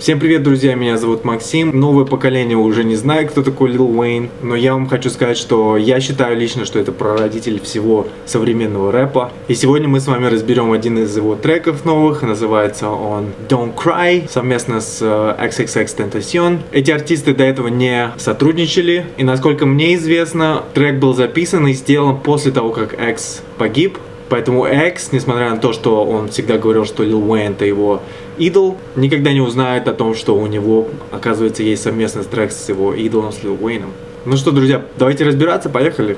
Всем 0.00 0.18
привет, 0.18 0.42
друзья, 0.42 0.76
меня 0.76 0.96
зовут 0.96 1.26
Максим. 1.26 1.78
Новое 1.78 2.06
поколение 2.06 2.56
уже 2.56 2.84
не 2.84 2.96
знает, 2.96 3.32
кто 3.32 3.42
такой 3.42 3.70
Лил 3.72 3.98
Уэйн, 3.98 4.30
но 4.40 4.56
я 4.56 4.72
вам 4.72 4.88
хочу 4.88 5.10
сказать, 5.10 5.36
что 5.36 5.76
я 5.76 6.00
считаю 6.00 6.38
лично, 6.38 6.64
что 6.64 6.78
это 6.78 6.90
прародитель 6.90 7.60
всего 7.60 8.06
современного 8.24 8.92
рэпа. 8.92 9.30
И 9.48 9.54
сегодня 9.54 9.88
мы 9.88 10.00
с 10.00 10.06
вами 10.06 10.24
разберем 10.24 10.72
один 10.72 10.96
из 10.96 11.14
его 11.14 11.36
треков 11.36 11.84
новых, 11.84 12.22
называется 12.22 12.88
он 12.88 13.26
Don't 13.46 13.74
Cry, 13.74 14.26
совместно 14.26 14.80
с 14.80 15.02
XXX 15.02 15.94
Tentacion. 15.94 16.60
Эти 16.72 16.90
артисты 16.90 17.34
до 17.34 17.44
этого 17.44 17.68
не 17.68 18.10
сотрудничали, 18.16 19.04
и 19.18 19.22
насколько 19.22 19.66
мне 19.66 19.96
известно, 19.96 20.64
трек 20.72 20.98
был 20.98 21.12
записан 21.12 21.66
и 21.66 21.74
сделан 21.74 22.18
после 22.20 22.52
того, 22.52 22.70
как 22.70 22.94
X 22.94 23.42
погиб, 23.58 23.98
Поэтому 24.30 24.64
X, 24.64 25.10
несмотря 25.10 25.50
на 25.50 25.56
то, 25.56 25.72
что 25.72 26.04
он 26.04 26.28
всегда 26.28 26.56
говорил, 26.56 26.86
что 26.86 27.02
Лил 27.02 27.28
Уэйн 27.28 27.50
это 27.50 27.64
его 27.64 28.00
идол, 28.40 28.78
никогда 28.96 29.32
не 29.32 29.40
узнает 29.40 29.86
о 29.86 29.92
том, 29.92 30.14
что 30.14 30.34
у 30.34 30.46
него, 30.46 30.88
оказывается, 31.12 31.62
есть 31.62 31.82
совместный 31.82 32.24
трек 32.24 32.50
с 32.50 32.68
его 32.68 32.94
идолом, 32.94 33.32
с 33.32 33.42
Лил 33.42 33.56
Уэйном. 33.60 33.92
Ну 34.24 34.36
что, 34.36 34.50
друзья, 34.50 34.82
давайте 34.98 35.24
разбираться, 35.24 35.68
поехали. 35.68 36.16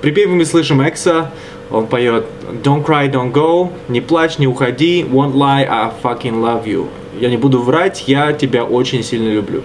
Припеве 0.00 0.28
мы 0.28 0.44
слышим 0.46 0.80
Экса, 0.80 1.30
он 1.70 1.86
поет 1.86 2.24
Don't 2.62 2.84
cry, 2.84 3.08
don't 3.08 3.32
go, 3.32 3.70
не 3.88 4.02
плачь, 4.02 4.38
не 4.38 4.46
уходи, 4.46 5.02
won't 5.02 5.34
lie, 5.34 5.66
I 5.66 5.90
fucking 6.02 6.42
love 6.42 6.66
you. 6.66 6.88
Я 7.18 7.30
не 7.30 7.38
буду 7.38 7.62
врать, 7.62 8.04
я 8.06 8.34
тебя 8.34 8.64
очень 8.64 9.02
сильно 9.02 9.28
люблю. 9.30 9.62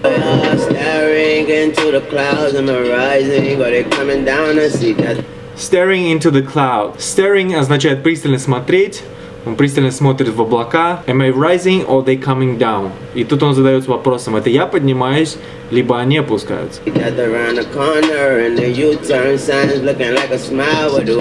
Staring 5.56 6.12
into 6.12 6.30
the 6.30 6.42
cloud. 6.42 6.96
Staring 6.98 7.54
означает 7.54 8.02
пристально 8.02 8.38
смотреть, 8.38 9.02
он 9.46 9.54
пристально 9.54 9.92
смотрит 9.92 10.28
в 10.30 10.42
облака. 10.42 11.02
Am 11.06 11.22
I 11.22 11.30
rising 11.30 11.86
or 11.86 12.04
they 12.04 12.20
coming 12.20 12.58
down? 12.58 12.90
И 13.14 13.24
тут 13.24 13.42
он 13.42 13.54
задается 13.54 13.88
вопросом, 13.88 14.34
это 14.36 14.50
я 14.50 14.66
поднимаюсь, 14.66 15.38
либо 15.70 15.98
они 15.98 16.18
опускаются. 16.18 16.80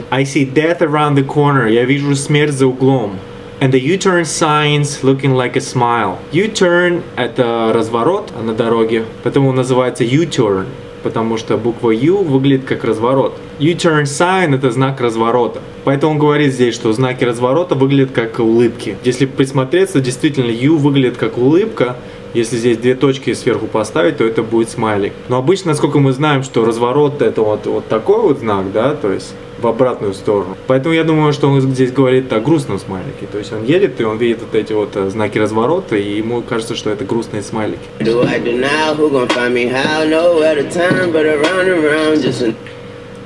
I 0.09 0.23
see 0.23 0.51
death 0.51 0.79
around 0.79 1.15
the 1.15 1.25
corner. 1.25 1.71
Я 1.71 1.85
вижу 1.85 2.15
смерть 2.15 2.53
за 2.53 2.67
углом. 2.67 3.19
And 3.61 3.71
the 3.71 3.79
U-turn 3.79 4.25
signs 4.25 5.03
looking 5.03 5.33
like 5.33 5.55
a 5.55 5.61
smile. 5.61 6.17
U-turn 6.31 7.01
это 7.15 7.71
разворот 7.73 8.31
на 8.43 8.53
дороге, 8.53 9.05
поэтому 9.23 9.51
называется 9.53 10.03
U-turn 10.03 10.65
потому 11.05 11.37
что 11.37 11.55
буква 11.55 11.91
U 11.91 12.23
выглядит 12.23 12.65
как 12.65 12.83
разворот. 12.83 13.37
U-turn 13.59 14.05
sign 14.05 14.55
это 14.55 14.71
знак 14.71 14.99
разворота. 14.99 15.61
Поэтому 15.83 16.13
он 16.13 16.17
говорит 16.17 16.51
здесь, 16.51 16.73
что 16.73 16.91
знаки 16.93 17.23
разворота 17.23 17.75
выглядят 17.75 18.11
как 18.11 18.39
улыбки. 18.39 18.97
Если 19.03 19.27
присмотреться, 19.27 19.99
действительно 19.99 20.49
U 20.49 20.77
выглядит 20.77 21.17
как 21.17 21.37
улыбка, 21.37 21.95
если 22.33 22.57
здесь 22.57 22.79
две 22.79 22.95
точки 22.95 23.33
сверху 23.33 23.67
поставить, 23.67 24.17
то 24.17 24.25
это 24.25 24.41
будет 24.41 24.71
смайлик. 24.71 25.13
Но 25.29 25.37
обычно, 25.37 25.71
насколько 25.71 25.99
мы 25.99 26.11
знаем, 26.11 26.41
что 26.41 26.65
разворот 26.65 27.21
это 27.21 27.43
вот, 27.43 27.67
вот 27.67 27.87
такой 27.87 28.21
вот 28.23 28.39
знак, 28.39 28.71
да, 28.73 28.95
то 28.95 29.11
есть 29.11 29.35
в 29.65 29.67
обратную 29.67 30.13
сторону. 30.13 30.55
Поэтому 30.67 30.93
я 30.93 31.03
думаю, 31.03 31.33
что 31.33 31.49
он 31.49 31.59
здесь 31.59 31.91
говорит 31.91 32.31
о 32.31 32.39
грустном 32.39 32.77
смайлике. 32.77 33.25
То 33.31 33.39
есть 33.39 33.51
он 33.51 33.63
едет, 33.63 33.99
и 33.99 34.03
он 34.03 34.17
видит 34.17 34.41
вот 34.41 34.53
эти 34.53 34.73
вот 34.73 34.95
э, 34.95 35.09
знаки 35.09 35.39
разворота, 35.39 35.95
и 35.95 36.17
ему 36.17 36.43
кажется, 36.43 36.75
что 36.75 36.91
это 36.91 37.03
грустные 37.03 37.41
смайлики. 37.41 37.81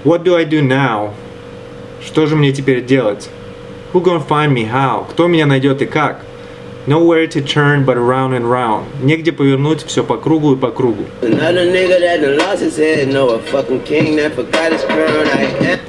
What 0.05 0.23
do 0.23 0.35
I 0.35 0.45
do 0.45 0.61
now? 0.61 1.11
Что 2.05 2.25
же 2.25 2.37
мне 2.37 2.53
теперь 2.53 2.85
делать? 2.85 3.29
Who 3.91 4.01
gonna 4.01 4.25
find 4.25 4.53
me 4.53 4.71
how? 4.71 5.05
Кто 5.09 5.27
меня 5.27 5.45
найдет 5.45 5.81
и 5.81 5.85
как? 5.85 6.21
Nowhere 6.89 7.27
to 7.27 7.39
turn 7.39 7.85
but 7.85 7.97
around 7.97 8.33
and 8.33 8.49
round. 8.49 8.85
Негде 9.03 9.31
повернуть, 9.31 9.83
все 9.85 10.03
по 10.03 10.17
кругу 10.17 10.53
и 10.53 10.55
по 10.55 10.71
кругу. 10.71 11.03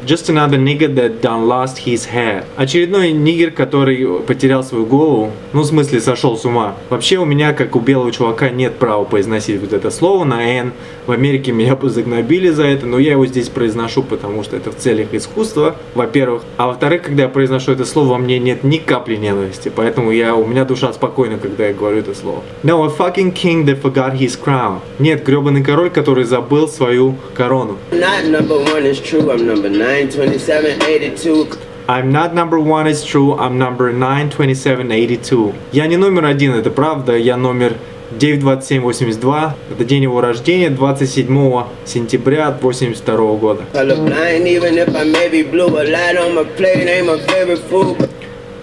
Just 0.05 0.29
another 0.29 0.59
nigga 0.59 0.95
that 0.95 1.23
done 1.23 1.47
lost 1.49 1.79
his 1.87 2.05
head. 2.05 2.45
Очередной 2.57 3.13
нигер, 3.13 3.51
который 3.51 4.21
потерял 4.21 4.63
свою 4.63 4.85
голову. 4.85 5.31
Ну, 5.55 5.63
в 5.63 5.65
смысле, 5.65 6.01
сошел 6.01 6.37
с 6.37 6.45
ума. 6.45 6.75
Вообще, 6.91 7.17
у 7.17 7.25
меня, 7.25 7.55
как 7.55 7.77
у 7.77 7.81
белого 7.81 8.13
чувака, 8.13 8.51
нет 8.51 8.75
права 8.75 9.05
произносить 9.05 9.59
вот 9.59 9.73
это 9.73 9.91
слово 9.91 10.25
на 10.25 10.59
N. 10.59 10.73
В 11.07 11.13
Америке 11.13 11.53
меня 11.53 11.77
бы 11.77 11.89
загнобили 11.89 12.51
за 12.51 12.67
это, 12.67 12.85
но 12.85 12.99
я 12.99 13.13
его 13.13 13.25
здесь 13.25 13.49
произношу, 13.49 14.03
потому 14.03 14.43
что 14.43 14.55
это 14.55 14.71
в 14.71 14.77
целях 14.77 15.15
искусства, 15.15 15.77
во-первых. 15.95 16.43
А 16.59 16.67
во-вторых, 16.67 17.03
когда 17.03 17.23
я 17.23 17.29
произношу 17.31 17.73
это 17.73 17.87
слово, 17.87 18.09
во 18.09 18.19
мне 18.19 18.39
нет 18.39 18.65
ни 18.65 18.77
капли 18.77 19.17
ненависти. 19.17 19.73
Поэтому 19.75 20.11
я, 20.11 20.35
у 20.35 20.47
меня 20.47 20.67
душа 20.67 20.90
спокойна, 20.93 21.39
когда 21.39 21.67
я 21.67 21.73
говорю 21.73 21.99
это 21.99 22.15
слово. 22.15 22.43
No, 22.63 22.85
a 22.85 22.91
fucking 22.91 23.33
king 23.33 23.65
that 23.67 23.81
forgot 23.83 24.15
his 24.15 24.37
crown. 24.37 24.81
Нет, 24.99 25.25
гребаный 25.25 25.63
король, 25.63 25.91
который 25.91 26.25
забыл 26.25 26.69
свою 26.69 27.17
корону. 27.35 27.79
Not 27.91 28.31
number 28.31 28.59
one 28.59 28.87
is 28.87 29.01
true, 29.01 29.31
I'm 29.31 29.45
number 29.45 29.69
9, 29.69 30.11
27, 30.11 30.79
82. 30.83 31.49
I'm 31.89 32.13
not 32.13 32.35
number 32.35 32.61
one, 32.61 32.87
it's 32.87 33.05
true, 33.05 33.35
I'm 33.37 33.59
number 33.59 33.93
9, 33.93 34.31
27, 34.31 34.93
82. 34.93 35.53
Я 35.73 35.87
не 35.87 35.97
номер 35.97 36.27
один, 36.27 36.55
это 36.55 36.71
правда, 36.71 37.17
я 37.17 37.37
номер 37.37 37.75
92782. 38.13 39.57
Это 39.71 39.85
день 39.85 40.03
его 40.05 40.21
рождения, 40.21 40.71
27 40.71 41.65
сентября 41.85 42.57
82 42.61 43.37
года. 43.37 43.65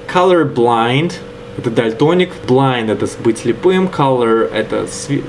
Color 0.07 0.45
blind 0.45 1.13
это 1.57 1.71
дальтоник, 1.71 2.31
blind 2.47 2.91
это 2.91 3.07
быть 3.23 3.39
слепым, 3.39 3.87
color 3.87 4.51
это 4.53 4.87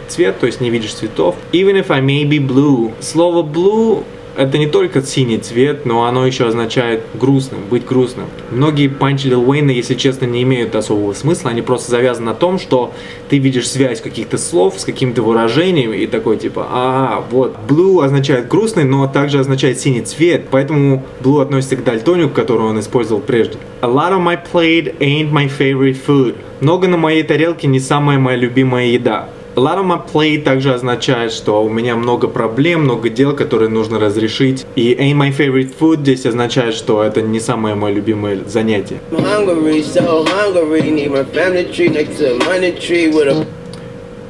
цвет, 0.08 0.38
то 0.38 0.46
есть 0.46 0.60
не 0.60 0.70
видишь 0.70 0.94
цветов. 0.94 1.36
Even 1.52 1.82
if 1.82 1.90
I 1.90 2.00
may 2.00 2.24
be 2.24 2.38
blue. 2.38 2.92
Слово 3.00 3.42
blue 3.42 4.04
это 4.38 4.56
не 4.56 4.68
только 4.68 5.02
синий 5.02 5.38
цвет, 5.38 5.84
но 5.84 6.04
оно 6.04 6.24
еще 6.24 6.46
означает 6.46 7.02
грустным, 7.14 7.60
быть 7.68 7.84
грустным. 7.84 8.26
Многие 8.52 8.86
панчи 8.86 9.26
Лил 9.26 9.48
Уэйна, 9.50 9.72
если 9.72 9.94
честно, 9.94 10.26
не 10.26 10.44
имеют 10.44 10.76
особого 10.76 11.12
смысла, 11.12 11.50
они 11.50 11.60
просто 11.60 11.90
завязаны 11.90 12.26
на 12.26 12.34
том, 12.34 12.60
что 12.60 12.94
ты 13.28 13.38
видишь 13.38 13.68
связь 13.68 14.00
каких-то 14.00 14.38
слов 14.38 14.78
с 14.78 14.84
каким-то 14.84 15.22
выражением 15.22 15.92
и 15.92 16.06
такой 16.06 16.36
типа, 16.36 16.68
а, 16.70 17.24
вот, 17.32 17.56
blue 17.68 18.04
означает 18.04 18.46
грустный, 18.46 18.84
но 18.84 19.08
также 19.08 19.40
означает 19.40 19.80
синий 19.80 20.02
цвет, 20.02 20.46
поэтому 20.52 21.02
blue 21.20 21.42
относится 21.42 21.74
к 21.74 21.82
дальтонику, 21.82 22.30
который 22.30 22.62
он 22.62 22.78
использовал 22.78 23.20
прежде. 23.20 23.58
A 23.80 23.88
lot 23.88 24.12
of 24.12 24.22
my 24.22 24.38
plate 24.52 24.96
ain't 25.00 25.32
my 25.32 25.50
favorite 25.50 25.96
food. 26.06 26.36
Много 26.60 26.86
на 26.86 26.96
моей 26.96 27.24
тарелке 27.24 27.66
не 27.66 27.80
самая 27.80 28.20
моя 28.20 28.36
любимая 28.36 28.86
еда. 28.86 29.28
Lot 29.58 29.78
on 29.78 29.86
my 29.86 29.98
plate 30.12 30.42
также 30.44 30.72
означает, 30.72 31.32
что 31.32 31.62
у 31.64 31.68
меня 31.68 31.96
много 31.96 32.28
проблем, 32.28 32.84
много 32.84 33.08
дел, 33.08 33.34
которые 33.34 33.68
нужно 33.68 33.98
разрешить. 33.98 34.64
И 34.76 34.94
ain't 34.94 35.16
my 35.16 35.36
favorite 35.36 35.74
food 35.78 36.02
здесь 36.02 36.26
означает, 36.26 36.74
что 36.74 37.02
это 37.02 37.22
не 37.22 37.40
самое 37.40 37.74
мое 37.74 37.94
любимое 37.94 38.38
занятие. 38.46 39.00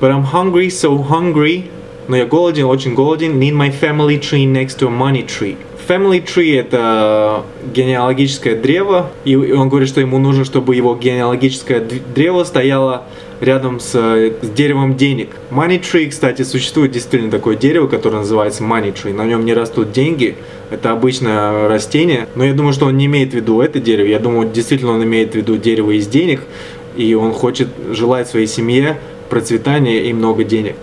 But 0.01 0.13
I'm 0.13 0.25
hungry, 0.25 0.69
so 0.69 0.97
hungry. 1.09 1.65
Но 2.07 2.17
я 2.17 2.25
голоден, 2.25 2.65
очень 2.65 2.95
голоден. 2.95 3.39
Need 3.39 3.55
my 3.55 3.71
family 3.71 4.19
tree 4.19 4.47
next 4.47 4.79
to 4.79 4.87
a 4.87 4.91
money 4.91 5.27
tree. 5.27 5.57
Family 5.89 6.23
Tree 6.23 6.61
это 6.61 7.45
генеалогическое 7.75 8.55
древо, 8.55 9.11
и 9.25 9.35
он 9.37 9.71
говорит, 9.71 9.89
что 9.89 10.03
ему 10.03 10.19
нужно, 10.19 10.45
чтобы 10.45 10.77
его 10.77 10.95
генеалогическое 10.95 11.83
древо 12.15 12.45
стояло 12.45 13.05
рядом 13.41 13.81
с, 13.81 13.93
с 13.95 14.51
деревом 14.51 14.97
денег. 14.97 15.31
Money 15.51 15.81
Tree, 15.81 16.11
кстати, 16.11 16.43
существует 16.43 16.91
действительно 16.91 17.31
такое 17.31 17.57
дерево, 17.57 17.87
которое 17.87 18.19
называется 18.19 18.65
Money 18.65 18.93
Tree. 18.93 19.15
На 19.15 19.25
нем 19.25 19.47
не 19.47 19.55
растут 19.55 19.91
деньги, 19.91 20.37
это 20.71 20.93
обычное 20.93 21.69
растение, 21.69 22.29
но 22.35 22.45
я 22.45 22.53
думаю, 22.53 22.75
что 22.75 22.87
он 22.87 22.97
не 22.99 23.07
имеет 23.07 23.31
в 23.31 23.35
виду 23.35 23.63
это 23.63 23.81
дерево, 23.81 24.09
я 24.09 24.19
думаю, 24.19 24.51
действительно 24.51 24.93
он 24.93 25.03
имеет 25.05 25.33
в 25.33 25.37
виду 25.37 25.57
дерево 25.57 25.93
из 25.93 26.07
денег, 26.07 26.43
и 26.97 27.15
он 27.15 27.33
хочет, 27.33 27.69
желать 27.93 28.29
своей 28.29 28.47
семье 28.47 28.99
процветания 29.31 30.03
и 30.03 30.13
много 30.13 30.45
денег. 30.45 30.75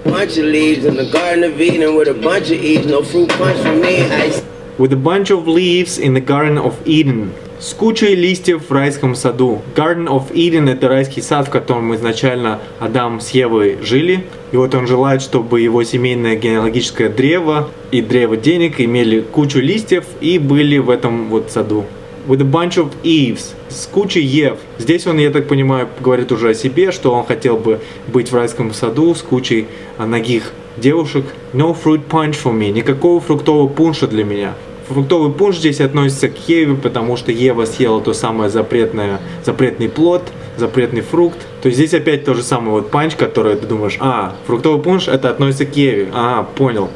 With 4.77 4.91
a 4.91 4.97
bunch 4.97 5.31
of 5.31 5.47
leaves 5.47 5.97
in 5.97 6.13
the 6.13 6.25
Garden 6.25 6.57
of 6.57 6.73
Eden 6.85 7.29
с 7.59 7.73
кучей 7.73 8.13
листьев 8.13 8.63
в 8.67 8.73
райском 8.73 9.15
саду. 9.15 9.61
Garden 9.73 10.07
of 10.07 10.33
Eden 10.33 10.69
это 10.69 10.89
райский 10.89 11.21
сад, 11.21 11.47
в 11.47 11.49
котором 11.49 11.95
изначально 11.95 12.59
Адам 12.79 13.21
с 13.21 13.29
Евой 13.29 13.77
жили. 13.81 14.25
И 14.51 14.57
вот 14.57 14.75
он 14.75 14.85
желает, 14.85 15.21
чтобы 15.21 15.61
его 15.61 15.81
семейное 15.83 16.35
генеалогическое 16.35 17.07
древо 17.07 17.69
и 17.91 18.01
древо 18.01 18.35
денег 18.35 18.81
имели 18.81 19.21
кучу 19.21 19.59
листьев 19.59 20.03
и 20.19 20.39
были 20.39 20.77
в 20.77 20.89
этом 20.89 21.29
вот 21.29 21.51
саду. 21.51 21.85
with 22.27 22.41
a 22.41 22.45
bunch 22.45 22.77
of 22.77 22.91
Eves, 23.03 23.53
с 23.69 23.85
кучей 23.85 24.23
Ев. 24.23 24.57
Здесь 24.77 25.05
он, 25.07 25.19
я 25.19 25.29
так 25.29 25.47
понимаю, 25.47 25.87
говорит 25.99 26.31
уже 26.31 26.49
о 26.49 26.53
себе, 26.53 26.91
что 26.91 27.13
он 27.13 27.25
хотел 27.25 27.57
бы 27.57 27.79
быть 28.07 28.31
в 28.31 28.35
райском 28.35 28.73
саду 28.73 29.13
с 29.13 29.21
кучей 29.21 29.67
а, 29.97 30.05
ногих 30.05 30.51
девушек. 30.77 31.25
No 31.53 31.75
fruit 31.75 32.07
punch 32.07 32.35
for 32.41 32.53
me, 32.53 32.71
никакого 32.71 33.19
фруктового 33.19 33.67
пунша 33.67 34.07
для 34.07 34.23
меня. 34.23 34.53
Фруктовый 34.87 35.33
пунш 35.33 35.57
здесь 35.57 35.81
относится 35.81 36.29
к 36.29 36.47
Еве, 36.47 36.75
потому 36.75 37.17
что 37.17 37.31
Ева 37.31 37.65
съела 37.65 38.01
то 38.01 38.13
самое 38.13 38.51
запретное, 38.51 39.19
запретный 39.43 39.89
плод, 39.89 40.21
запретный 40.57 41.01
фрукт. 41.01 41.39
То 41.63 41.69
есть 41.69 41.77
здесь 41.79 41.93
опять 41.95 42.23
то 42.23 42.35
же 42.35 42.43
самое 42.43 42.71
вот 42.71 42.91
панч, 42.91 43.15
который 43.15 43.55
ты 43.55 43.65
думаешь, 43.65 43.97
а, 43.99 44.35
фруктовый 44.45 44.81
пунш 44.83 45.07
это 45.07 45.31
относится 45.31 45.65
к 45.65 45.75
Еве. 45.75 46.09
А, 46.13 46.43
понял. 46.43 46.89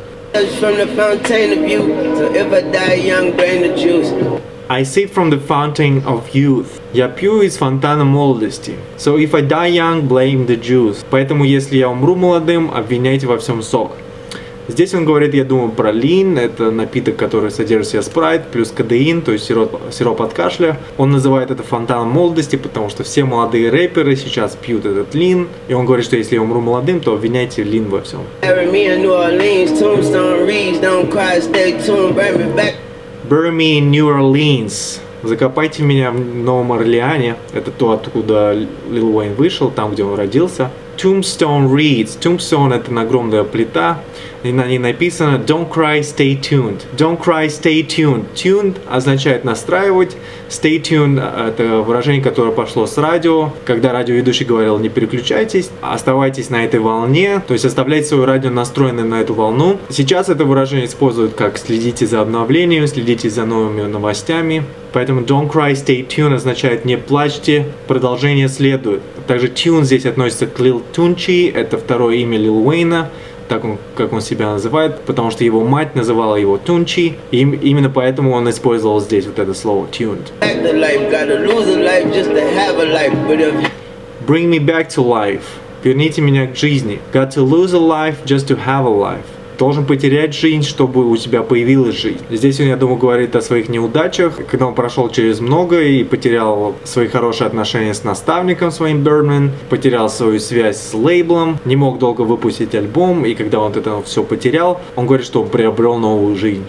I 4.71 4.83
sip 4.83 5.11
from 5.11 5.31
the 5.31 5.39
fountain 5.39 6.03
of 6.05 6.31
youth. 6.31 6.78
Я 6.91 7.07
пью 7.07 7.41
из 7.41 7.57
фонтана 7.57 8.03
молодости. 8.03 8.73
So 8.97 9.15
if 9.17 9.35
I 9.35 9.41
die 9.41 9.67
young, 9.67 10.07
blame 10.07 10.47
the 10.47 10.59
juice. 10.59 11.05
Поэтому 11.11 11.43
если 11.43 11.77
я 11.77 11.87
умру 11.87 12.15
молодым, 12.15 12.71
обвиняйте 12.73 13.27
во 13.27 13.37
всем 13.37 13.61
сок. 13.61 13.91
Здесь 14.67 14.95
он 14.95 15.05
говорит, 15.05 15.35
я 15.35 15.43
думаю, 15.43 15.71
про 15.71 15.91
лин, 15.91 16.37
это 16.39 16.71
напиток, 16.71 17.15
который 17.15 17.51
содержит 17.51 17.87
в 17.87 17.91
себе 17.91 18.01
спрайт, 18.01 18.47
плюс 18.51 18.71
кадеин, 18.71 19.21
то 19.21 19.31
есть 19.31 19.45
сироп, 19.45 19.79
сироп 19.91 20.21
от 20.23 20.33
кашля. 20.33 20.79
Он 20.97 21.11
называет 21.11 21.51
это 21.51 21.61
фонтаном 21.61 22.09
молодости, 22.09 22.55
потому 22.55 22.89
что 22.89 23.03
все 23.03 23.23
молодые 23.23 23.69
рэперы 23.69 24.15
сейчас 24.15 24.55
пьют 24.59 24.85
этот 24.85 25.13
лин. 25.13 25.47
И 25.67 25.73
он 25.75 25.85
говорит, 25.85 26.05
что 26.05 26.17
если 26.17 26.35
я 26.35 26.41
умру 26.41 26.59
молодым, 26.59 27.01
то 27.01 27.13
обвиняйте 27.13 27.61
лин 27.61 27.89
во 27.89 28.01
всем. 28.01 28.21
Bury 33.29 33.51
me 33.51 33.77
in 33.77 33.91
New 33.91 34.07
Orleans, 34.07 34.99
Закопайте 35.23 35.83
меня 35.83 36.11
в 36.11 36.19
Новом 36.19 36.71
Орлеане. 36.71 37.35
Это 37.53 37.71
то, 37.71 37.91
откуда 37.91 38.53
Лил 38.89 39.17
Уэйн 39.17 39.33
вышел, 39.33 39.69
там, 39.69 39.91
где 39.91 40.03
он 40.03 40.15
родился. 40.15 40.71
Tombstone 40.97 41.69
reads. 41.69 42.17
Tombstone 42.19 42.73
это 42.73 42.97
огромная 42.99 43.43
плита, 43.43 43.99
и 44.43 44.51
на 44.51 44.65
ней 44.67 44.79
написано 44.79 45.41
Don't 45.45 45.69
cry, 45.69 45.99
stay 45.99 46.39
tuned. 46.39 46.81
Don't 46.97 47.19
cry, 47.19 47.47
stay 47.47 47.85
tuned. 47.85 48.25
Tuned 48.35 48.77
означает 48.89 49.43
настраивать. 49.43 50.15
Stay 50.49 50.81
tuned 50.81 51.19
это 51.47 51.81
выражение, 51.81 52.23
которое 52.23 52.51
пошло 52.51 52.87
с 52.87 52.97
радио, 52.97 53.53
когда 53.65 53.91
радиоведущий 53.91 54.45
говорил 54.45 54.79
не 54.79 54.89
переключайтесь, 54.89 55.69
оставайтесь 55.81 56.49
на 56.49 56.65
этой 56.65 56.79
волне, 56.79 57.41
то 57.47 57.53
есть 57.53 57.65
оставляйте 57.65 58.07
свое 58.07 58.25
радио 58.25 58.49
настроенным 58.49 59.09
на 59.09 59.21
эту 59.21 59.33
волну. 59.33 59.77
Сейчас 59.89 60.29
это 60.29 60.45
выражение 60.45 60.87
используют 60.87 61.35
как 61.35 61.57
следите 61.57 62.05
за 62.07 62.21
обновлением, 62.21 62.87
следите 62.87 63.29
за 63.29 63.45
новыми 63.45 63.83
новостями. 63.83 64.63
Поэтому 64.91 65.21
don't 65.21 65.51
cry, 65.51 65.73
stay 65.73 66.07
tuned 66.07 66.33
означает 66.33 66.83
не 66.83 66.97
плачьте, 66.97 67.65
продолжение 67.87 68.47
следует. 68.47 69.01
Также 69.27 69.47
tune 69.47 69.83
здесь 69.83 70.05
относится 70.05 70.47
к 70.47 70.59
Lil 70.59 70.81
Tunchi, 70.95 71.53
это 71.53 71.77
второе 71.77 72.15
имя 72.15 72.37
Лил 72.39 72.67
Уэйна 72.67 73.09
так 73.49 73.65
он, 73.65 73.77
как 73.95 74.13
он 74.13 74.21
себя 74.21 74.51
называет, 74.51 75.01
потому 75.01 75.31
что 75.31 75.43
его 75.43 75.63
мать 75.63 75.95
называла 75.95 76.35
его 76.35 76.57
Тунчи, 76.57 77.15
и 77.31 77.41
именно 77.41 77.89
поэтому 77.89 78.31
он 78.31 78.49
использовал 78.49 79.01
здесь 79.01 79.25
вот 79.25 79.39
это 79.39 79.53
слово 79.53 79.87
tuned. 79.87 80.31
Bring 84.27 84.49
me 84.49 84.59
back 84.59 84.89
to 84.89 85.03
life. 85.03 85.43
Верните 85.83 86.21
меня 86.21 86.45
к 86.47 86.55
жизни. 86.55 86.99
Got 87.11 87.31
to 87.31 87.41
lose 87.41 87.73
a 87.73 87.79
life 87.79 88.23
just 88.25 88.47
to 88.47 88.55
have 88.55 88.85
a 88.85 88.89
life 88.89 89.38
должен 89.59 89.85
потерять 89.85 90.33
жизнь, 90.33 90.63
чтобы 90.63 91.07
у 91.07 91.17
тебя 91.17 91.43
появилась 91.43 91.95
жизнь. 91.95 92.21
Здесь 92.31 92.59
он, 92.61 92.67
я 92.67 92.77
думаю, 92.77 92.97
говорит 92.97 93.35
о 93.35 93.41
своих 93.41 93.67
неудачах, 93.67 94.39
когда 94.49 94.65
он 94.65 94.73
прошел 94.73 95.09
через 95.09 95.41
много 95.41 95.81
и 95.81 96.03
потерял 96.05 96.75
свои 96.85 97.07
хорошие 97.07 97.47
отношения 97.47 97.93
с 97.93 98.05
наставником 98.05 98.71
своим 98.71 99.03
Birdman, 99.03 99.49
потерял 99.69 100.09
свою 100.09 100.39
связь 100.39 100.77
с 100.77 100.93
лейблом, 100.93 101.59
не 101.65 101.75
мог 101.75 101.99
долго 101.99 102.21
выпустить 102.21 102.73
альбом, 102.73 103.25
и 103.25 103.35
когда 103.35 103.59
он 103.59 103.73
это 103.73 104.01
все 104.03 104.23
потерял, 104.23 104.79
он 104.95 105.05
говорит, 105.05 105.25
что 105.25 105.41
он 105.41 105.49
приобрел 105.49 105.97
новую 105.97 106.35
жизнь. 106.37 106.63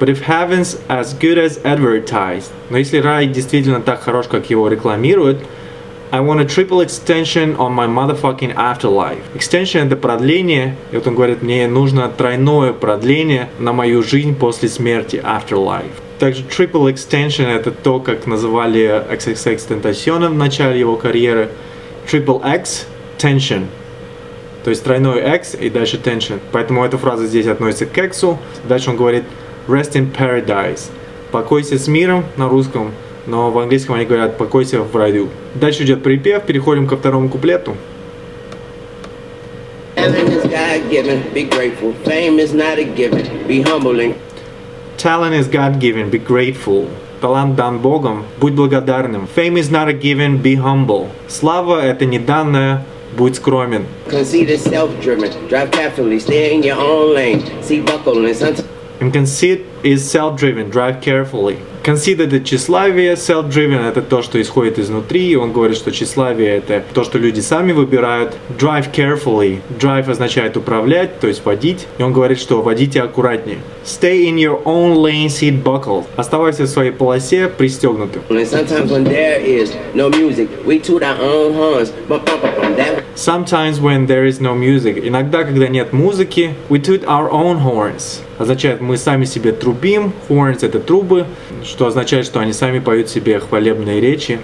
But 0.00 0.08
if 0.08 0.22
heaven's 0.22 0.76
as 0.88 1.14
good 1.14 1.38
as 1.38 1.62
advertised, 1.62 2.50
но 2.68 2.78
если 2.78 2.98
рай 2.98 3.26
действительно 3.26 3.80
так 3.80 4.02
хорош, 4.02 4.26
как 4.26 4.50
его 4.50 4.68
рекламируют, 4.68 5.38
I 6.10 6.20
want 6.20 6.40
a 6.40 6.44
triple 6.44 6.80
extension 6.80 7.56
on 7.56 7.72
my 7.72 7.86
motherfucking 7.86 8.54
afterlife. 8.54 9.22
Extension 9.34 9.86
это 9.86 9.96
продление, 9.96 10.76
и 10.92 10.96
вот 10.96 11.06
он 11.06 11.14
говорит, 11.14 11.42
мне 11.42 11.66
нужно 11.66 12.08
тройное 12.08 12.72
продление 12.72 13.48
на 13.58 13.72
мою 13.72 14.02
жизнь 14.02 14.36
после 14.36 14.68
смерти, 14.68 15.16
afterlife. 15.16 15.90
Также 16.18 16.42
triple 16.42 16.92
extension 16.92 17.46
это 17.46 17.72
то, 17.72 17.98
как 17.98 18.26
называли 18.26 19.04
XXX 19.10 19.82
Tentacion 19.82 20.28
в 20.28 20.34
начале 20.34 20.78
его 20.78 20.96
карьеры. 20.96 21.50
Triple 22.06 22.40
X, 22.58 22.86
tension. 23.18 23.66
То 24.62 24.70
есть 24.70 24.84
тройной 24.84 25.36
X 25.36 25.56
и 25.58 25.68
дальше 25.68 25.96
tension. 25.96 26.38
Поэтому 26.52 26.84
эта 26.84 26.96
фраза 26.96 27.26
здесь 27.26 27.46
относится 27.46 27.86
к 27.86 27.98
X. 27.98 28.24
Дальше 28.68 28.90
он 28.90 28.96
говорит 28.96 29.24
rest 29.66 29.92
in 29.92 30.12
paradise. 30.12 30.90
Покойся 31.32 31.78
с 31.78 31.88
миром 31.88 32.24
на 32.36 32.48
русском 32.48 32.92
но 33.26 33.50
в 33.50 33.58
английском 33.58 33.94
они 33.94 34.04
говорят 34.04 34.38
«покойся 34.38 34.80
в 34.80 34.94
раю». 34.96 35.28
Дальше 35.54 35.84
идет 35.84 36.02
припев, 36.02 36.42
переходим 36.44 36.86
ко 36.86 36.96
второму 36.96 37.28
куплету. 37.28 37.76
Talent 44.98 45.34
is 45.34 45.48
God-given, 45.48 46.10
be 46.10 46.18
grateful. 46.18 46.88
Талант 47.20 47.56
дан 47.56 47.78
Богом, 47.78 48.24
будь 48.38 48.52
благодарным. 48.52 49.28
Fame 49.34 49.54
is 49.54 49.70
not 49.70 49.88
a 49.88 49.92
given, 49.92 50.42
be 50.42 50.56
humble. 50.56 51.08
Слава 51.26 51.80
это 51.82 52.04
не 52.04 52.18
данное, 52.18 52.84
будь 53.16 53.36
скромен. 53.36 53.86
Conceit 59.00 59.62
is 59.84 60.10
self-driven, 60.10 60.70
drive 60.70 61.00
carefully, 61.00 61.54
buckle. 61.54 61.74
Conceit 61.84 62.18
это 62.20 62.40
тщеславие, 62.40 63.12
self-driven 63.12 63.86
это 63.86 64.00
то, 64.00 64.22
что 64.22 64.40
исходит 64.40 64.78
изнутри, 64.78 65.28
и 65.30 65.36
он 65.36 65.52
говорит, 65.52 65.76
что 65.76 65.92
тщеславие 65.92 66.56
это 66.56 66.82
то, 66.94 67.04
что 67.04 67.18
люди 67.18 67.40
сами 67.40 67.72
выбирают. 67.72 68.34
Drive 68.58 68.90
carefully. 68.92 69.60
Drive 69.78 70.10
означает 70.10 70.56
управлять, 70.56 71.20
то 71.20 71.26
есть 71.26 71.44
водить, 71.44 71.86
и 71.98 72.02
он 72.02 72.12
говорит, 72.12 72.38
что 72.38 72.62
водите 72.62 73.02
аккуратнее. 73.02 73.58
Stay 73.84 74.24
in 74.24 74.36
your 74.36 74.62
own 74.64 74.94
lane, 74.94 75.28
seat 75.28 75.62
buckled. 75.62 76.06
Оставайся 76.16 76.62
в 76.62 76.68
своей 76.68 76.90
полосе 76.90 77.48
пристегнутым. 77.48 78.22
Sometimes 78.30 78.90
when 78.90 79.04
there 79.04 79.42
is 79.44 79.74
no 79.94 80.08
music, 80.08 80.48
we 80.64 80.78
toot 80.78 81.02
our 81.02 81.20
own 81.20 81.54
horns. 81.54 81.92
Sometimes 83.14 83.80
when 83.80 84.06
there 84.06 84.24
is 84.26 84.40
no 84.40 84.54
music. 84.54 85.06
Иногда, 85.06 85.44
когда 85.44 85.68
нет 85.68 85.92
музыки, 85.92 86.54
we 86.70 86.80
toot 86.80 87.04
our 87.04 87.30
own 87.30 87.62
horns. 87.62 88.20
Означает, 88.38 88.80
мы 88.80 88.96
сами 88.96 89.26
себе 89.26 89.52
трубим. 89.52 89.73
Horns 90.28 90.58
это 90.62 90.80
трубы, 90.80 91.26
что 91.64 91.86
означает, 91.86 92.26
что 92.26 92.40
они 92.40 92.52
сами 92.52 92.78
поют 92.78 93.08
себе 93.08 93.38
хвалебные 93.38 94.00
речи. 94.00 94.38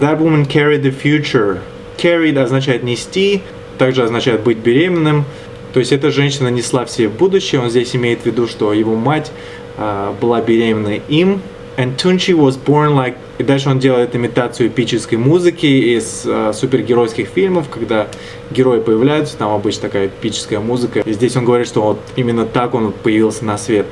That 0.00 0.18
woman 0.18 0.46
carried 0.46 0.82
the 0.82 0.94
future. 0.94 1.60
Carried 1.98 2.38
означает 2.38 2.82
нести, 2.82 3.42
также 3.78 4.02
означает 4.02 4.42
быть 4.42 4.58
беременным. 4.58 5.24
То 5.72 5.80
есть 5.80 5.92
эта 5.92 6.10
женщина 6.10 6.48
несла 6.48 6.84
все 6.84 7.08
в 7.08 7.16
будущее. 7.16 7.60
Он 7.60 7.70
здесь 7.70 7.94
имеет 7.94 8.22
в 8.22 8.26
виду, 8.26 8.46
что 8.46 8.72
его 8.72 8.96
мать 8.96 9.30
э, 9.76 10.12
была 10.20 10.40
беременна 10.40 11.00
им. 11.08 11.40
And 11.82 11.96
Tunchi 11.96 12.32
was 12.32 12.56
born 12.56 12.94
like... 12.94 13.16
И 13.38 13.42
дальше 13.42 13.68
он 13.68 13.80
делает 13.80 14.14
имитацию 14.14 14.68
эпической 14.68 15.18
музыки 15.18 15.66
из 15.66 16.22
э, 16.24 16.52
супергеройских 16.54 17.26
фильмов, 17.26 17.68
когда 17.68 18.06
герои 18.52 18.78
появляются, 18.78 19.36
там 19.36 19.52
обычно 19.52 19.88
такая 19.88 20.06
эпическая 20.06 20.60
музыка. 20.60 21.00
И 21.00 21.12
здесь 21.12 21.34
он 21.34 21.44
говорит, 21.44 21.66
что 21.66 21.82
вот 21.82 21.98
именно 22.14 22.46
так 22.46 22.74
он 22.74 22.92
появился 22.92 23.44
на 23.44 23.58
свет. 23.58 23.86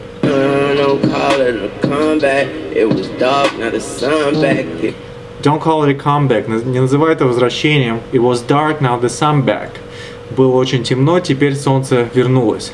Don't 5.43 5.61
call 5.61 5.83
it 5.83 5.89
a 5.89 5.95
comeback, 5.95 6.47
не 6.65 6.79
называй 6.79 7.15
это 7.15 7.25
возвращением. 7.25 8.01
It 8.13 8.21
was 8.23 8.41
dark, 8.47 8.81
now 8.81 9.01
the 9.01 9.09
sun 9.09 9.45
back. 9.45 9.71
Было 10.37 10.55
очень 10.55 10.85
темно, 10.85 11.19
теперь 11.19 11.57
солнце 11.57 12.09
вернулось. 12.15 12.73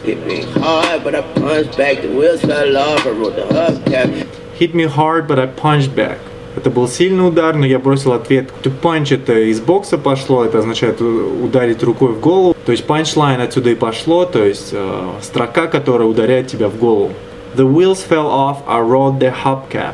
Hit 4.59 4.75
me 4.75 4.85
hard, 4.85 5.27
but 5.29 5.39
I 5.39 5.47
punched 5.47 5.95
back. 5.95 6.17
Это 6.57 6.71
был 6.71 6.89
сильный 6.89 7.29
удар, 7.29 7.55
но 7.55 7.67
я 7.67 7.79
бросил 7.79 8.15
ответ. 8.15 8.49
To 8.63 8.73
punch 8.83 9.15
это 9.15 9.39
из 9.39 9.61
бокса 9.61 9.99
пошло, 9.99 10.47
это 10.47 10.61
означает 10.61 11.03
ударить 11.03 11.83
рукой 11.83 12.13
в 12.13 12.21
голову. 12.21 12.57
То 12.65 12.73
есть 12.73 12.87
punchline 12.87 13.43
отсюда 13.43 13.71
и 13.71 13.75
пошло, 13.75 14.25
то 14.25 14.43
есть 14.43 14.71
э, 14.73 15.09
строка, 15.21 15.67
которая 15.67 16.09
ударяет 16.09 16.47
тебя 16.47 16.69
в 16.69 16.79
голову. 16.79 17.13
The 17.55 17.71
wheels 17.71 17.99
fell 18.09 18.27
off, 18.27 18.59
I 18.67 18.81
rode 18.81 19.19
the 19.19 19.35
hubcap. 19.45 19.93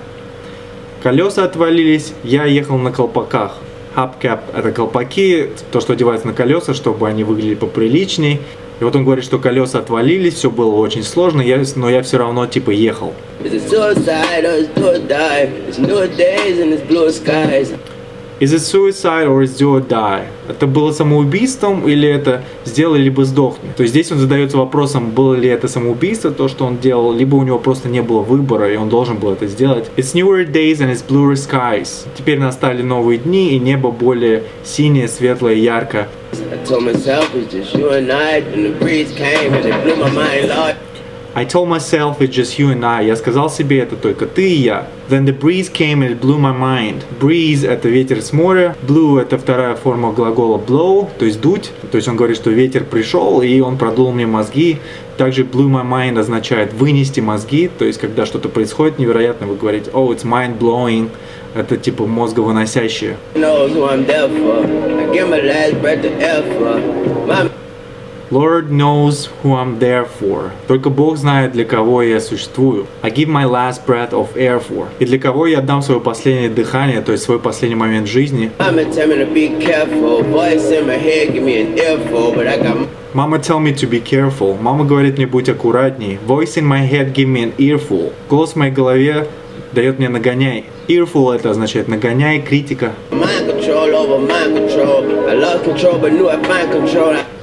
Колеса 1.02 1.42
отвалились, 1.42 2.12
я 2.22 2.44
ехал 2.44 2.78
на 2.78 2.92
колпаках. 2.92 3.56
Hubcap– 3.96 4.42
это 4.56 4.70
колпаки, 4.70 5.50
то, 5.72 5.80
что 5.80 5.94
одевается 5.94 6.28
на 6.28 6.34
колеса, 6.34 6.72
чтобы 6.72 7.08
они 7.08 7.24
выглядели 7.24 7.56
поприличней. 7.56 8.40
И 8.82 8.84
вот 8.84 8.96
он 8.96 9.04
говорит, 9.04 9.24
что 9.24 9.38
колеса 9.38 9.78
отвалились, 9.78 10.34
все 10.34 10.50
было 10.50 10.74
очень 10.74 11.04
сложно, 11.04 11.40
я, 11.40 11.62
но 11.76 11.88
я 11.88 12.02
все 12.02 12.18
равно 12.18 12.48
типа 12.48 12.70
ехал. 12.70 13.14
Is 18.42 18.52
it 18.52 18.62
suicide 18.62 19.28
or 19.28 19.44
is 19.44 19.54
it 19.54 19.58
do 19.58 19.70
or 19.70 19.80
die? 19.80 20.26
Это 20.48 20.66
было 20.66 20.90
самоубийством 20.90 21.86
или 21.86 22.08
это 22.08 22.42
сделай 22.64 22.98
либо 22.98 23.24
сдохни? 23.24 23.70
То 23.76 23.84
есть 23.84 23.94
здесь 23.94 24.10
он 24.10 24.18
задается 24.18 24.58
вопросом, 24.58 25.12
было 25.12 25.34
ли 25.34 25.48
это 25.48 25.68
самоубийство, 25.68 26.32
то, 26.32 26.48
что 26.48 26.64
он 26.64 26.78
делал, 26.78 27.12
либо 27.12 27.36
у 27.36 27.44
него 27.44 27.60
просто 27.60 27.88
не 27.88 28.02
было 28.02 28.18
выбора, 28.18 28.72
и 28.72 28.76
он 28.76 28.88
должен 28.88 29.18
был 29.18 29.30
это 29.30 29.46
сделать. 29.46 29.88
It's 29.96 30.12
newer 30.12 30.44
days 30.44 30.80
and 30.80 30.90
it's 30.90 31.06
bluer 31.06 31.36
skies. 31.36 32.04
Теперь 32.18 32.40
настали 32.40 32.82
новые 32.82 33.18
дни, 33.18 33.54
и 33.54 33.60
небо 33.60 33.92
более 33.92 34.42
синее, 34.64 35.06
светлое, 35.06 35.54
яркое. 35.54 36.08
I 36.50 36.56
told 36.66 36.82
myself 36.82 37.32
it's 37.36 37.52
just 37.52 37.72
you 37.76 37.90
and 37.90 38.10
I, 38.10 38.38
and 38.38 38.64
the 38.64 38.76
breeze 38.80 39.12
came 39.12 39.54
and 39.54 39.64
it 39.64 39.84
blew 39.84 39.94
my 40.02 40.10
mind, 40.10 40.48
Lord. 40.48 40.76
I 41.34 41.46
told 41.46 41.70
myself 41.70 42.20
it's 42.20 42.34
just 42.34 42.58
you 42.58 42.70
and 42.70 42.84
I. 42.84 43.06
Я 43.06 43.16
сказал 43.16 43.48
себе, 43.48 43.78
это 43.78 43.96
только 43.96 44.26
ты 44.26 44.50
и 44.50 44.54
я. 44.54 44.86
Then 45.08 45.24
the 45.24 45.32
breeze 45.32 45.72
came 45.72 46.02
and 46.02 46.10
it 46.10 46.20
blew 46.20 46.38
my 46.38 46.52
mind. 46.52 47.04
Breeze– 47.18 47.66
это 47.68 47.88
ветер 47.88 48.20
с 48.20 48.34
моря. 48.34 48.76
Blew– 48.86 49.18
это 49.22 49.38
вторая 49.38 49.74
форма 49.74 50.12
глагола 50.12 50.58
blow, 50.58 51.08
то 51.18 51.24
есть 51.24 51.40
дуть. 51.40 51.70
То 51.90 51.96
есть 51.96 52.06
он 52.06 52.16
говорит, 52.16 52.36
что 52.36 52.50
ветер 52.50 52.84
пришел, 52.84 53.40
и 53.40 53.60
он 53.60 53.78
продул 53.78 54.12
мне 54.12 54.26
мозги. 54.26 54.76
Также 55.16 55.44
blew 55.44 55.70
my 55.70 55.88
mind 55.88 56.18
означает 56.18 56.74
вынести 56.74 57.20
мозги. 57.20 57.70
То 57.78 57.86
есть 57.86 57.98
когда 57.98 58.26
что-то 58.26 58.50
происходит 58.50 58.98
невероятно, 58.98 59.46
вы 59.46 59.56
говорите, 59.56 59.90
oh, 59.92 60.14
it's 60.14 60.24
mind 60.24 60.58
blowing. 60.58 61.08
Это 61.54 61.78
типа 61.78 62.06
мозговыносящее. 62.06 63.16
Lord 68.32 68.72
knows 68.72 69.28
who 69.42 69.54
I'm 69.54 69.78
there 69.78 70.06
for. 70.06 70.52
Только 70.66 70.88
Бог 70.88 71.18
знает, 71.18 71.52
для 71.52 71.66
кого 71.66 72.02
я 72.02 72.18
существую. 72.18 72.86
I 73.02 73.10
give 73.10 73.28
my 73.28 73.44
last 73.44 73.84
breath 73.86 74.12
of 74.12 74.34
air 74.36 74.58
for. 74.58 74.86
И 75.00 75.04
для 75.04 75.18
кого 75.18 75.46
я 75.46 75.58
отдам 75.58 75.82
свое 75.82 76.00
последнее 76.00 76.48
дыхание, 76.48 77.02
то 77.02 77.12
есть 77.12 77.24
свой 77.24 77.38
последний 77.38 77.76
момент 77.76 78.08
жизни. 78.08 78.50
mama 78.58 78.84
tell 78.84 79.06
me 79.06 79.18
to 79.18 79.34
be 79.34 79.48
careful. 79.60 80.22
Voice 80.22 80.70
in 80.70 80.86
my 80.86 80.96
head 80.96 81.34
give 81.34 81.42
me 81.42 81.60
an 81.60 81.78
earful, 81.78 82.32
but 82.34 82.46
I 82.46 82.56
got 82.56 82.88
Мама 83.12 83.38
tell 83.38 83.60
me 83.60 83.74
to 83.74 83.86
be 83.86 84.00
careful. 84.00 84.56
Мама 84.58 84.86
говорит 84.86 85.18
мне 85.18 85.26
будь 85.26 85.50
аккуратней. 85.50 86.18
Voice 86.26 86.56
in 86.56 86.64
my 86.64 86.80
head 86.88 87.12
give 87.12 87.28
me 87.28 87.42
an 87.42 87.52
earful. 87.58 88.14
Голос 88.30 88.52
в 88.52 88.56
моей 88.56 88.72
голове 88.72 89.26
дает 89.72 89.98
мне 89.98 90.08
нагоняй. 90.08 90.64
Earful 90.88 91.34
это 91.34 91.50
означает 91.50 91.88
нагоняй, 91.88 92.40
критика. 92.40 92.92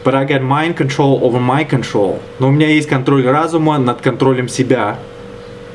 but 0.03 0.15
I 0.15 0.25
got 0.25 0.41
mind 0.41 0.75
control 0.77 1.19
over 1.21 1.39
my 1.39 1.63
control. 1.69 2.19
Но 2.39 2.47
у 2.47 2.51
меня 2.51 2.67
есть 2.67 2.87
контроль 2.87 3.27
разума 3.27 3.77
над 3.77 4.01
контролем 4.01 4.47
себя. 4.47 4.97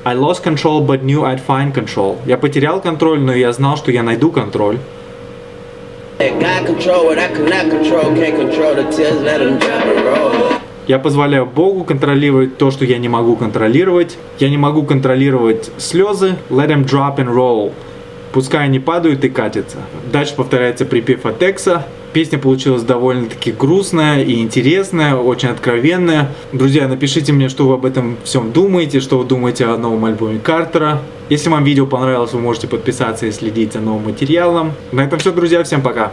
I 0.05 0.15
lost 0.15 0.43
control, 0.43 0.85
but 0.87 1.03
knew 1.03 1.25
I'd 1.25 1.41
find 1.47 1.73
control. 1.73 2.17
Я 2.27 2.37
потерял 2.39 2.81
контроль, 2.81 3.21
но 3.21 3.35
я 3.35 3.53
знал, 3.53 3.77
что 3.77 3.91
я 3.91 4.03
найду 4.03 4.31
контроль. 4.31 4.79
let 6.19 6.41
God 6.41 6.67
control 6.67 7.07
what 7.07 7.19
I 7.19 7.29
cannot 7.29 7.71
control. 7.71 8.15
Can't 8.15 8.37
control 8.37 8.75
the 8.75 8.91
tears, 8.91 9.21
let 9.21 9.39
them 9.39 9.59
drop 9.59 9.85
and 9.85 10.05
roll. 10.05 10.54
Я 10.87 10.99
позволяю 10.99 11.47
Богу 11.47 11.85
контролировать 11.85 12.59
то, 12.59 12.71
что 12.71 12.85
я 12.85 12.99
не 12.99 13.09
могу 13.09 13.37
контролировать. 13.37 14.19
Я 14.38 14.50
не 14.50 14.59
могу 14.59 14.83
контролировать 14.83 15.71
слезы. 15.79 16.37
Let 16.50 16.69
them 16.69 16.85
drop 16.85 17.17
and 17.17 17.35
roll. 17.35 17.73
Пускай 18.33 18.64
они 18.64 18.81
падают 18.81 19.25
и 19.25 19.31
катятся. 19.31 19.79
Дальше 20.12 20.35
повторяется 20.35 20.85
припев 20.85 21.25
от 21.25 21.43
Экса. 21.43 21.87
Песня 22.12 22.38
получилась 22.38 22.83
довольно-таки 22.83 23.50
грустная 23.50 24.23
и 24.23 24.41
интересная, 24.41 25.17
очень 25.17 25.49
откровенная. 25.49 26.29
Друзья, 26.53 26.87
напишите 26.87 27.33
мне, 27.33 27.49
что 27.49 27.67
вы 27.67 27.75
об 27.75 27.85
этом 27.85 28.17
всем 28.23 28.53
думаете, 28.53 29.00
что 29.00 29.19
вы 29.19 29.25
думаете 29.25 29.64
о 29.67 29.76
новом 29.79 30.05
альбоме 30.05 30.38
Картера. 30.38 31.00
Если 31.29 31.49
вам 31.49 31.64
видео 31.64 31.87
понравилось, 31.87 32.33
вы 32.33 32.41
можете 32.41 32.69
подписаться 32.69 33.26
и 33.26 33.33
следить 33.33 33.73
за 33.73 33.81
новым 33.81 34.05
материалом. 34.05 34.73
На 34.93 35.03
этом 35.03 35.19
все, 35.19 35.33
друзья. 35.33 35.64
Всем 35.64 35.83
пока. 35.83 36.12